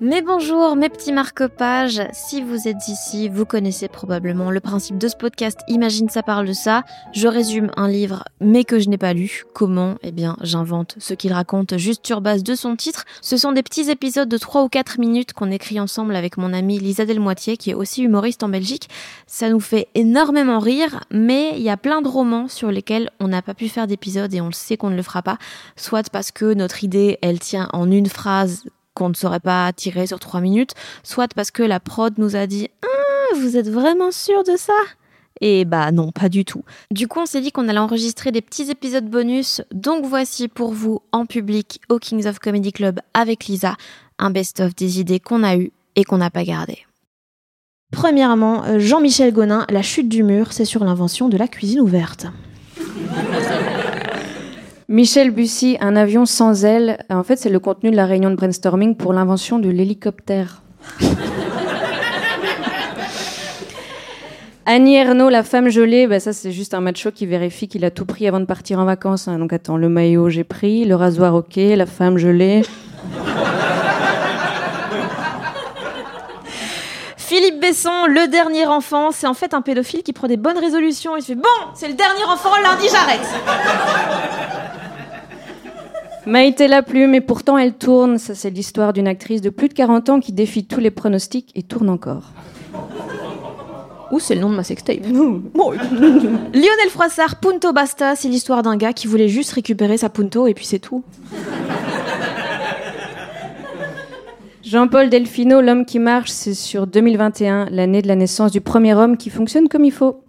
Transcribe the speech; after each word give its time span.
Mais 0.00 0.22
bonjour 0.22 0.76
mes 0.76 0.90
petits 0.90 1.10
marque-pages, 1.10 2.02
si 2.12 2.40
vous 2.40 2.68
êtes 2.68 2.86
ici, 2.86 3.28
vous 3.28 3.44
connaissez 3.44 3.88
probablement 3.88 4.52
le 4.52 4.60
principe 4.60 4.96
de 4.96 5.08
ce 5.08 5.16
podcast 5.16 5.58
Imagine 5.66 6.08
ça 6.08 6.22
parle 6.22 6.46
de 6.46 6.52
ça. 6.52 6.84
Je 7.12 7.26
résume 7.26 7.72
un 7.76 7.88
livre 7.88 8.22
mais 8.40 8.62
que 8.62 8.78
je 8.78 8.88
n'ai 8.88 8.96
pas 8.96 9.12
lu. 9.12 9.42
Comment? 9.54 9.96
Eh 10.04 10.12
bien 10.12 10.36
j'invente 10.40 10.94
ce 10.98 11.14
qu'il 11.14 11.32
raconte 11.32 11.78
juste 11.78 12.06
sur 12.06 12.20
base 12.20 12.44
de 12.44 12.54
son 12.54 12.76
titre. 12.76 13.06
Ce 13.22 13.36
sont 13.36 13.50
des 13.50 13.64
petits 13.64 13.90
épisodes 13.90 14.28
de 14.28 14.38
3 14.38 14.62
ou 14.62 14.68
4 14.68 15.00
minutes 15.00 15.32
qu'on 15.32 15.50
écrit 15.50 15.80
ensemble 15.80 16.14
avec 16.14 16.36
mon 16.36 16.52
amie 16.52 16.78
Lisa 16.78 17.04
Delmoitier 17.04 17.56
qui 17.56 17.70
est 17.70 17.74
aussi 17.74 18.04
humoriste 18.04 18.44
en 18.44 18.48
Belgique. 18.48 18.88
Ça 19.26 19.50
nous 19.50 19.58
fait 19.58 19.88
énormément 19.96 20.60
rire 20.60 21.02
mais 21.10 21.54
il 21.56 21.62
y 21.62 21.70
a 21.70 21.76
plein 21.76 22.02
de 22.02 22.08
romans 22.08 22.46
sur 22.46 22.70
lesquels 22.70 23.10
on 23.18 23.26
n'a 23.26 23.42
pas 23.42 23.54
pu 23.54 23.68
faire 23.68 23.88
d'épisodes 23.88 24.32
et 24.32 24.40
on 24.40 24.46
le 24.46 24.52
sait 24.52 24.76
qu'on 24.76 24.90
ne 24.90 24.96
le 24.96 25.02
fera 25.02 25.22
pas. 25.22 25.38
Soit 25.74 26.08
parce 26.08 26.30
que 26.30 26.54
notre 26.54 26.84
idée 26.84 27.18
elle 27.20 27.40
tient 27.40 27.68
en 27.72 27.90
une 27.90 28.06
phrase 28.06 28.62
qu'on 28.98 29.08
ne 29.08 29.14
saurait 29.14 29.40
pas 29.40 29.72
tirer 29.72 30.06
sur 30.08 30.18
trois 30.18 30.40
minutes, 30.40 30.72
soit 31.04 31.32
parce 31.32 31.52
que 31.52 31.62
la 31.62 31.78
prod 31.78 32.12
nous 32.18 32.34
a 32.34 32.46
dit 32.46 32.68
ah, 32.82 33.36
Vous 33.36 33.56
êtes 33.56 33.68
vraiment 33.68 34.10
sûr 34.10 34.42
de 34.42 34.56
ça? 34.56 34.74
Et 35.40 35.64
bah 35.64 35.92
non, 35.92 36.10
pas 36.10 36.28
du 36.28 36.44
tout. 36.44 36.64
Du 36.90 37.06
coup, 37.06 37.20
on 37.20 37.26
s'est 37.26 37.40
dit 37.40 37.52
qu'on 37.52 37.68
allait 37.68 37.78
enregistrer 37.78 38.32
des 38.32 38.42
petits 38.42 38.70
épisodes 38.70 39.08
bonus. 39.08 39.62
Donc 39.72 40.04
voici 40.04 40.48
pour 40.48 40.72
vous 40.72 41.00
en 41.12 41.26
public 41.26 41.80
au 41.88 42.00
Kings 42.00 42.26
of 42.26 42.40
Comedy 42.40 42.72
Club 42.72 42.98
avec 43.14 43.46
Lisa 43.46 43.76
un 44.18 44.30
best-of 44.30 44.74
des 44.74 44.98
idées 44.98 45.20
qu'on 45.20 45.44
a 45.44 45.56
eues 45.56 45.70
et 45.94 46.02
qu'on 46.02 46.18
n'a 46.18 46.30
pas 46.30 46.42
gardées. 46.42 46.84
Premièrement, 47.92 48.64
euh, 48.64 48.80
Jean-Michel 48.80 49.32
Gonin, 49.32 49.64
La 49.70 49.82
chute 49.82 50.08
du 50.08 50.24
mur, 50.24 50.52
c'est 50.52 50.64
sur 50.64 50.84
l'invention 50.84 51.28
de 51.28 51.36
la 51.36 51.46
cuisine 51.46 51.80
ouverte. 51.80 52.26
Michel 54.90 55.30
Bussy, 55.32 55.76
un 55.80 55.96
avion 55.96 56.24
sans 56.24 56.64
ailes. 56.64 56.96
En 57.10 57.22
fait, 57.22 57.36
c'est 57.36 57.50
le 57.50 57.60
contenu 57.60 57.90
de 57.90 57.96
la 57.96 58.06
réunion 58.06 58.30
de 58.30 58.36
brainstorming 58.36 58.96
pour 58.96 59.12
l'invention 59.12 59.58
de 59.58 59.68
l'hélicoptère. 59.68 60.62
Annie 64.64 64.96
Ernaux, 64.96 65.28
la 65.30 65.42
femme 65.42 65.68
gelée, 65.70 66.06
bah 66.06 66.20
ça 66.20 66.32
c'est 66.34 66.52
juste 66.52 66.72
un 66.74 66.80
macho 66.80 67.10
qui 67.10 67.24
vérifie 67.26 67.68
qu'il 67.68 67.86
a 67.86 67.90
tout 67.90 68.04
pris 68.04 68.28
avant 68.28 68.38
de 68.40 68.44
partir 68.44 68.78
en 68.78 68.84
vacances. 68.84 69.26
hein. 69.26 69.38
Donc 69.38 69.52
attends, 69.54 69.78
le 69.78 69.88
maillot 69.88 70.28
j'ai 70.28 70.44
pris, 70.44 70.84
le 70.84 70.94
rasoir 70.94 71.34
ok, 71.34 71.56
la 71.56 71.86
femme 71.86 72.18
gelée. 72.18 72.60
Philippe 77.16 77.60
Besson, 77.60 78.06
le 78.08 78.28
dernier 78.28 78.66
enfant, 78.66 79.10
c'est 79.10 79.26
en 79.26 79.32
fait 79.34 79.52
un 79.54 79.60
pédophile 79.62 80.02
qui 80.02 80.12
prend 80.12 80.28
des 80.28 80.36
bonnes 80.38 80.58
résolutions. 80.58 81.16
Il 81.16 81.22
se 81.22 81.28
fait 81.28 81.34
Bon, 81.34 81.48
c'est 81.74 81.88
le 81.88 81.94
dernier 81.94 82.24
enfant, 82.24 82.50
lundi 82.62 82.86
j'arrête. 82.90 83.26
Maïté 86.28 86.68
la 86.68 86.82
plume, 86.82 87.14
et 87.14 87.22
pourtant 87.22 87.56
elle 87.56 87.72
tourne. 87.72 88.18
Ça 88.18 88.34
c'est 88.34 88.50
l'histoire 88.50 88.92
d'une 88.92 89.08
actrice 89.08 89.40
de 89.40 89.48
plus 89.48 89.68
de 89.68 89.74
40 89.74 90.10
ans 90.10 90.20
qui 90.20 90.32
défie 90.32 90.66
tous 90.66 90.78
les 90.78 90.90
pronostics 90.90 91.50
et 91.54 91.62
tourne 91.62 91.88
encore. 91.88 92.32
Ou 94.12 94.20
c'est 94.20 94.34
le 94.34 94.42
nom 94.42 94.50
de 94.50 94.56
ma 94.56 94.62
sextape. 94.62 95.06
Lionel 95.06 96.90
Froissart, 96.90 97.36
Punto 97.36 97.72
Basta, 97.72 98.14
c'est 98.14 98.28
l'histoire 98.28 98.62
d'un 98.62 98.76
gars 98.76 98.92
qui 98.92 99.06
voulait 99.06 99.28
juste 99.28 99.52
récupérer 99.52 99.96
sa 99.96 100.10
Punto 100.10 100.46
et 100.46 100.52
puis 100.52 100.66
c'est 100.66 100.78
tout. 100.78 101.02
Jean-Paul 104.62 105.08
Delfino, 105.08 105.62
L'homme 105.62 105.86
qui 105.86 105.98
marche, 105.98 106.28
c'est 106.28 106.52
sur 106.52 106.86
2021, 106.86 107.68
l'année 107.70 108.02
de 108.02 108.08
la 108.08 108.16
naissance 108.16 108.52
du 108.52 108.60
premier 108.60 108.92
homme 108.92 109.16
qui 109.16 109.30
fonctionne 109.30 109.66
comme 109.66 109.86
il 109.86 109.92
faut. 109.92 110.20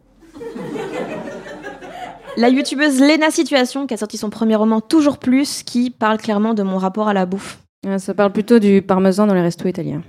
La 2.39 2.47
youtubeuse 2.47 3.01
Lena 3.01 3.31
Situation, 3.31 3.85
qui 3.85 3.93
a 3.93 3.97
sorti 3.97 4.15
son 4.15 4.29
premier 4.29 4.55
roman 4.55 4.79
Toujours 4.79 5.17
Plus, 5.17 5.61
qui 5.61 5.89
parle 5.89 6.17
clairement 6.17 6.53
de 6.53 6.63
mon 6.63 6.77
rapport 6.77 7.09
à 7.09 7.13
la 7.13 7.25
bouffe. 7.25 7.59
Ah, 7.85 7.99
Ça 7.99 8.13
parle 8.13 8.31
plutôt 8.31 8.59
du 8.59 8.81
parmesan 8.81 9.27
dans 9.27 9.33
les 9.33 9.41
restos 9.41 9.67
italiens. 9.67 10.01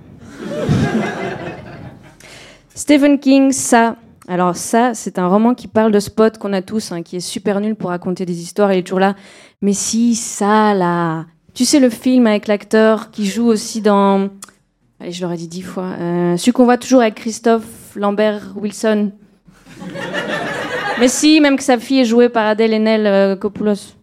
Stephen 2.73 3.19
King, 3.19 3.51
ça. 3.51 3.97
Alors 4.29 4.55
ça, 4.55 4.93
c'est 4.93 5.19
un 5.19 5.27
roman 5.27 5.53
qui 5.53 5.67
parle 5.67 5.91
de 5.91 5.99
ce 5.99 6.09
pote 6.09 6.37
qu'on 6.37 6.53
a 6.53 6.61
tous, 6.61 6.93
hein, 6.93 7.01
qui 7.01 7.17
est 7.17 7.19
super 7.19 7.59
nul 7.59 7.75
pour 7.75 7.89
raconter 7.89 8.25
des 8.25 8.41
histoires. 8.41 8.71
Il 8.71 8.79
est 8.79 8.83
toujours 8.83 9.01
là. 9.01 9.15
Mais 9.61 9.73
si, 9.73 10.15
ça, 10.15 10.73
là. 10.73 11.25
Tu 11.53 11.65
sais 11.65 11.81
le 11.81 11.89
film 11.89 12.27
avec 12.27 12.47
l'acteur 12.47 13.11
qui 13.11 13.25
joue 13.25 13.47
aussi 13.47 13.81
dans... 13.81 14.29
Allez, 15.01 15.11
je 15.11 15.21
l'aurais 15.21 15.35
dit 15.35 15.49
dix 15.49 15.63
fois. 15.63 15.95
Euh, 15.99 16.37
celui 16.37 16.53
qu'on 16.53 16.63
voit 16.63 16.77
toujours 16.77 17.01
avec 17.01 17.15
Christophe 17.15 17.65
Lambert 17.97 18.53
Wilson. 18.55 19.11
Mais 21.01 21.07
si, 21.07 21.41
même 21.41 21.57
que 21.57 21.63
sa 21.63 21.79
fille 21.79 22.01
est 22.01 22.05
jouée 22.05 22.29
par 22.29 22.45
Adèle 22.45 22.75
Haenel 22.75 23.07
euh, 23.07 23.35
Copoulos. 23.35 23.95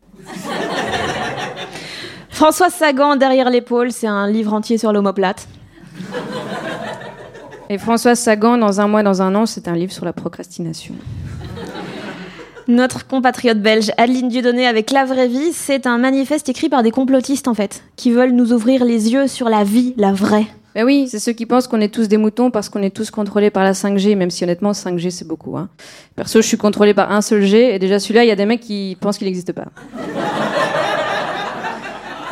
Françoise 2.28 2.74
Sagan, 2.74 3.14
Derrière 3.14 3.50
l'épaule, 3.50 3.92
c'est 3.92 4.08
un 4.08 4.28
livre 4.28 4.52
entier 4.52 4.78
sur 4.78 4.92
l'homoplate. 4.92 5.46
Et 7.70 7.78
Françoise 7.78 8.18
Sagan, 8.18 8.58
dans 8.58 8.80
un 8.80 8.88
mois, 8.88 9.04
dans 9.04 9.22
un 9.22 9.36
an, 9.36 9.46
c'est 9.46 9.68
un 9.68 9.74
livre 9.74 9.92
sur 9.92 10.04
la 10.04 10.12
procrastination. 10.12 10.96
Notre 12.66 13.06
compatriote 13.06 13.62
belge 13.62 13.92
Adeline 13.96 14.28
Dieudonné 14.28 14.66
avec 14.66 14.90
La 14.90 15.04
Vraie 15.04 15.28
Vie, 15.28 15.52
c'est 15.52 15.86
un 15.86 15.98
manifeste 15.98 16.48
écrit 16.48 16.68
par 16.68 16.82
des 16.82 16.90
complotistes 16.90 17.46
en 17.46 17.54
fait, 17.54 17.84
qui 17.94 18.10
veulent 18.10 18.32
nous 18.32 18.52
ouvrir 18.52 18.84
les 18.84 19.12
yeux 19.12 19.28
sur 19.28 19.48
la 19.48 19.62
vie, 19.62 19.94
la 19.96 20.12
vraie. 20.12 20.48
Ben 20.78 20.84
oui, 20.84 21.08
c'est 21.10 21.18
ceux 21.18 21.32
qui 21.32 21.44
pensent 21.44 21.66
qu'on 21.66 21.80
est 21.80 21.92
tous 21.92 22.06
des 22.06 22.18
moutons 22.18 22.52
parce 22.52 22.68
qu'on 22.68 22.84
est 22.84 22.94
tous 22.94 23.10
contrôlés 23.10 23.50
par 23.50 23.64
la 23.64 23.72
5G, 23.72 24.14
même 24.14 24.30
si 24.30 24.44
honnêtement 24.44 24.70
5G 24.70 25.10
c'est 25.10 25.26
beaucoup. 25.26 25.58
Hein. 25.58 25.70
Perso, 26.14 26.40
je 26.40 26.46
suis 26.46 26.56
contrôlé 26.56 26.94
par 26.94 27.10
un 27.10 27.20
seul 27.20 27.42
G 27.42 27.74
et 27.74 27.80
déjà 27.80 27.98
celui-là, 27.98 28.22
il 28.22 28.28
y 28.28 28.30
a 28.30 28.36
des 28.36 28.46
mecs 28.46 28.60
qui 28.60 28.96
pensent 29.00 29.18
qu'il 29.18 29.26
n'existe 29.26 29.52
pas. 29.52 29.64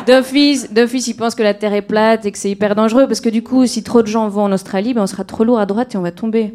D'office, 0.07 0.71
d'office, 0.71 1.09
ils 1.09 1.15
pensent 1.15 1.35
que 1.35 1.43
la 1.43 1.53
Terre 1.53 1.73
est 1.73 1.81
plate 1.81 2.25
et 2.25 2.31
que 2.31 2.37
c'est 2.37 2.49
hyper 2.49 2.73
dangereux 2.73 3.05
parce 3.05 3.19
que 3.19 3.27
du 3.27 3.43
coup, 3.43 3.67
si 3.67 3.83
trop 3.83 4.01
de 4.01 4.07
gens 4.07 4.29
vont 4.29 4.43
en 4.43 4.53
Australie, 4.53 4.93
ben 4.93 5.01
on 5.01 5.07
sera 5.07 5.25
trop 5.25 5.43
lourd 5.43 5.59
à 5.59 5.65
droite 5.65 5.93
et 5.93 5.97
on 5.97 6.01
va 6.01 6.13
tomber. 6.13 6.53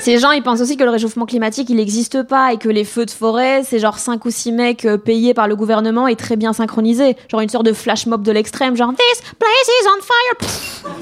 Ces 0.00 0.18
gens, 0.18 0.30
ils 0.30 0.42
pensent 0.42 0.62
aussi 0.62 0.78
que 0.78 0.84
le 0.84 0.88
réchauffement 0.88 1.26
climatique, 1.26 1.68
il 1.68 1.76
n'existe 1.76 2.22
pas 2.22 2.54
et 2.54 2.56
que 2.56 2.70
les 2.70 2.84
feux 2.84 3.04
de 3.04 3.10
forêt, 3.10 3.62
c'est 3.64 3.78
genre 3.78 3.98
5 3.98 4.24
ou 4.24 4.30
6 4.30 4.52
mecs 4.52 4.86
euh, 4.86 4.96
payés 4.96 5.34
par 5.34 5.46
le 5.46 5.56
gouvernement 5.56 6.08
et 6.08 6.16
très 6.16 6.36
bien 6.36 6.54
synchronisés. 6.54 7.18
Genre 7.30 7.42
une 7.42 7.50
sorte 7.50 7.66
de 7.66 7.74
flash 7.74 8.06
mob 8.06 8.22
de 8.22 8.32
l'extrême, 8.32 8.76
genre 8.76 8.94
This 8.94 9.20
place 9.38 9.68
is 9.68 9.86
on 9.88 10.00
fire. 10.02 10.94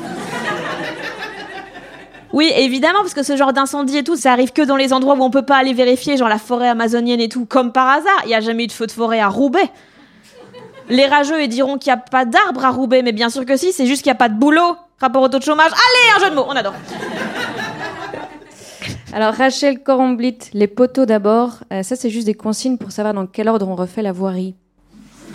Oui, 2.32 2.52
évidemment, 2.56 2.98
parce 2.98 3.14
que 3.14 3.22
ce 3.22 3.36
genre 3.36 3.52
d'incendie 3.52 3.98
et 3.98 4.04
tout, 4.04 4.16
ça 4.16 4.32
arrive 4.32 4.52
que 4.52 4.62
dans 4.62 4.76
les 4.76 4.92
endroits 4.92 5.14
où 5.14 5.22
on 5.22 5.30
peut 5.30 5.46
pas 5.46 5.56
aller 5.56 5.74
vérifier, 5.74 6.16
genre 6.16 6.28
la 6.28 6.38
forêt 6.38 6.68
amazonienne 6.68 7.20
et 7.20 7.28
tout, 7.28 7.46
comme 7.46 7.70
par 7.70 7.88
hasard. 7.88 8.22
Il 8.24 8.30
y 8.30 8.34
a 8.34 8.40
jamais 8.40 8.64
eu 8.64 8.66
de 8.66 8.72
feu 8.72 8.88
de 8.88 8.92
forêt 8.92 9.20
à 9.20 9.28
Roubaix. 9.28 9.70
Les 10.88 11.06
rageux, 11.06 11.46
diront 11.46 11.78
qu'il 11.78 11.92
n'y 11.92 11.98
a 11.98 12.02
pas 12.02 12.24
d'arbres 12.24 12.64
à 12.64 12.70
Roubaix, 12.70 13.02
mais 13.02 13.12
bien 13.12 13.30
sûr 13.30 13.46
que 13.46 13.56
si, 13.56 13.72
c'est 13.72 13.86
juste 13.86 14.02
qu'il 14.02 14.10
n'y 14.10 14.16
a 14.16 14.18
pas 14.18 14.28
de 14.28 14.38
boulot. 14.38 14.76
Rapport 15.00 15.22
au 15.22 15.28
taux 15.28 15.38
de 15.38 15.44
chômage. 15.44 15.70
Allez, 15.70 16.16
un 16.16 16.24
jeu 16.24 16.30
de 16.30 16.34
mots, 16.34 16.46
on 16.48 16.56
adore. 16.56 16.74
Alors 19.12 19.34
Rachel 19.34 19.82
Coramblit, 19.82 20.38
les 20.52 20.66
poteaux 20.66 21.06
d'abord, 21.06 21.60
euh, 21.72 21.82
ça 21.82 21.96
c'est 21.96 22.10
juste 22.10 22.26
des 22.26 22.34
consignes 22.34 22.76
pour 22.76 22.92
savoir 22.92 23.14
dans 23.14 23.26
quel 23.26 23.48
ordre 23.48 23.66
on 23.66 23.74
refait 23.74 24.02
la 24.02 24.12
voirie. 24.12 24.54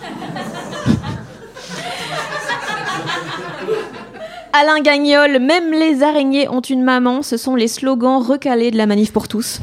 Alain 4.52 4.80
Gagnol, 4.80 5.40
même 5.40 5.72
les 5.72 6.04
araignées 6.04 6.48
ont 6.48 6.60
une 6.60 6.82
maman, 6.82 7.22
ce 7.22 7.36
sont 7.36 7.56
les 7.56 7.66
slogans 7.66 8.22
recalés 8.22 8.70
de 8.70 8.76
la 8.76 8.86
manif 8.86 9.12
pour 9.12 9.26
tous. 9.26 9.60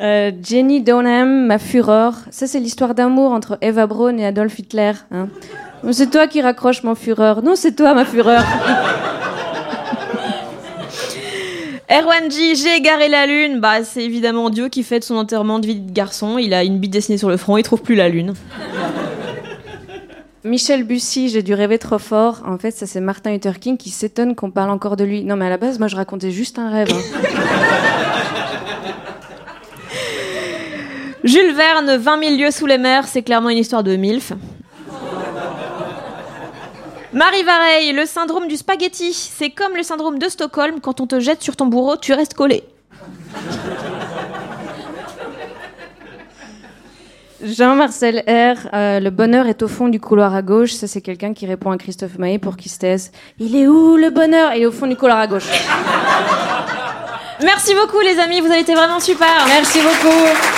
Euh, 0.00 0.30
Jenny 0.40 0.80
Donham, 0.80 1.46
ma 1.46 1.58
fureur, 1.58 2.14
ça 2.30 2.46
c'est 2.46 2.60
l'histoire 2.60 2.94
d'amour 2.94 3.32
entre 3.32 3.58
Eva 3.60 3.88
Braun 3.88 4.16
et 4.18 4.26
Adolf 4.26 4.56
Hitler. 4.60 4.92
hein. 5.10 5.28
C'est 5.90 6.10
toi 6.10 6.28
qui 6.28 6.40
raccroche 6.40 6.84
mon 6.84 6.94
fureur. 6.94 7.42
Non, 7.42 7.56
c'est 7.56 7.74
toi 7.74 7.94
ma 7.94 8.04
fureur. 8.04 8.44
Erwan 11.90 12.30
J, 12.30 12.54
j'ai 12.56 12.76
égaré 12.76 13.08
la 13.08 13.24
lune. 13.26 13.60
Bah, 13.60 13.82
c'est 13.82 14.04
évidemment 14.04 14.50
Dieu 14.50 14.68
qui 14.68 14.82
fête 14.82 15.04
son 15.04 15.16
enterrement 15.16 15.58
de 15.58 15.66
vie 15.66 15.80
de 15.80 15.90
garçon. 15.90 16.36
Il 16.38 16.52
a 16.52 16.62
une 16.64 16.78
bite 16.78 16.92
dessinée 16.92 17.16
sur 17.18 17.30
le 17.30 17.36
front, 17.38 17.56
il 17.56 17.62
trouve 17.62 17.80
plus 17.82 17.94
la 17.94 18.08
lune. 18.10 18.34
Michel 20.44 20.84
Bussy, 20.84 21.28
j'ai 21.30 21.42
dû 21.42 21.52
rêver 21.54 21.78
trop 21.78 21.98
fort. 21.98 22.42
En 22.46 22.58
fait, 22.58 22.70
ça 22.72 22.86
c'est 22.86 23.00
Martin 23.00 23.32
Luther 23.32 23.58
King 23.58 23.76
qui 23.76 23.90
s'étonne 23.90 24.34
qu'on 24.34 24.50
parle 24.50 24.70
encore 24.70 24.96
de 24.96 25.04
lui. 25.04 25.24
Non, 25.24 25.36
mais 25.36 25.46
à 25.46 25.50
la 25.50 25.56
base, 25.56 25.78
moi 25.78 25.88
je 25.88 25.96
racontais 25.96 26.30
juste 26.30 26.58
un 26.58 26.70
rêve. 26.70 26.88
hein. 26.92 27.00
Jules 31.24 31.52
Verne, 31.54 31.96
20 31.96 32.22
000 32.22 32.36
lieues 32.36 32.50
sous 32.52 32.66
les 32.66 32.78
mers, 32.78 33.08
c'est 33.08 33.22
clairement 33.22 33.48
une 33.50 33.58
histoire 33.58 33.82
de 33.82 33.96
MILF. 33.96 34.32
Marie 37.12 37.42
Vareille, 37.42 37.92
le 37.92 38.04
syndrome 38.04 38.48
du 38.48 38.56
spaghetti, 38.56 39.14
c'est 39.14 39.50
comme 39.50 39.74
le 39.76 39.82
syndrome 39.82 40.18
de 40.18 40.28
Stockholm, 40.28 40.80
quand 40.80 41.00
on 41.00 41.06
te 41.06 41.20
jette 41.20 41.42
sur 41.42 41.56
ton 41.56 41.66
bourreau, 41.66 41.96
tu 41.96 42.12
restes 42.12 42.34
collé. 42.34 42.64
Jean-Marcel 47.42 48.24
R, 48.26 48.68
euh, 48.74 49.00
le 49.00 49.10
bonheur 49.10 49.46
est 49.46 49.62
au 49.62 49.68
fond 49.68 49.88
du 49.88 50.00
couloir 50.00 50.34
à 50.34 50.42
gauche. 50.42 50.72
Ça, 50.72 50.86
c'est 50.88 51.00
quelqu'un 51.00 51.32
qui 51.32 51.46
répond 51.46 51.70
à 51.70 51.78
Christophe 51.78 52.18
Maé 52.18 52.38
pour 52.38 52.56
qu'il 52.56 52.70
se 52.70 52.78
taise. 52.78 53.12
Il 53.38 53.56
est 53.56 53.68
où 53.68 53.96
le 53.96 54.10
bonheur? 54.10 54.52
Il 54.54 54.62
est 54.62 54.66
au 54.66 54.72
fond 54.72 54.86
du 54.86 54.96
couloir 54.96 55.18
à 55.18 55.26
gauche. 55.28 55.48
Merci 57.42 57.74
beaucoup 57.74 58.00
les 58.00 58.18
amis, 58.18 58.40
vous 58.40 58.50
avez 58.50 58.60
été 58.60 58.74
vraiment 58.74 58.98
super. 58.98 59.46
Merci 59.46 59.78
beaucoup. 59.80 60.57